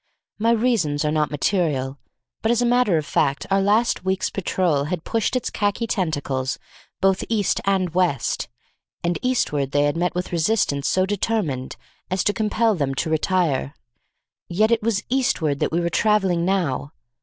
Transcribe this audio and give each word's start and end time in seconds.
My 0.39 0.49
reasons 0.49 1.05
are 1.05 1.11
not 1.11 1.29
material, 1.29 1.99
but 2.41 2.49
as 2.51 2.59
a 2.59 2.65
matter 2.65 2.97
of 2.97 3.05
fact 3.05 3.45
our 3.51 3.61
last 3.61 4.03
week's 4.03 4.31
patrol 4.31 4.85
had 4.85 5.03
pushed 5.03 5.35
its 5.35 5.51
khaki 5.51 5.85
tentacles 5.85 6.57
both 7.01 7.23
east 7.29 7.61
and 7.65 7.91
west; 7.93 8.47
and 9.03 9.19
eastward 9.21 9.73
they 9.73 9.83
had 9.83 9.95
met 9.95 10.15
with 10.15 10.31
resistance 10.31 10.87
so 10.87 11.05
determined 11.05 11.75
as 12.09 12.23
to 12.23 12.33
compel 12.33 12.73
them 12.73 12.95
to 12.95 13.11
retire; 13.11 13.75
yet 14.49 14.71
it 14.71 14.81
was 14.81 15.03
eastward 15.07 15.59
that 15.59 15.71
we 15.71 15.79
were 15.79 15.87
travelling 15.91 16.45
now. 16.45 16.93